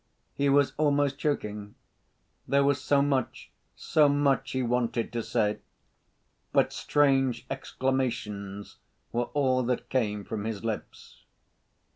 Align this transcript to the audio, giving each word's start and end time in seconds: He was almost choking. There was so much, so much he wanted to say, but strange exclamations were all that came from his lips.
He 0.33 0.49
was 0.49 0.73
almost 0.77 1.19
choking. 1.19 1.75
There 2.47 2.63
was 2.63 2.81
so 2.81 3.03
much, 3.03 3.51
so 3.75 4.09
much 4.09 4.49
he 4.49 4.63
wanted 4.63 5.13
to 5.13 5.21
say, 5.21 5.59
but 6.51 6.73
strange 6.73 7.45
exclamations 7.51 8.77
were 9.11 9.29
all 9.35 9.61
that 9.61 9.89
came 9.91 10.23
from 10.23 10.45
his 10.45 10.65
lips. 10.65 11.23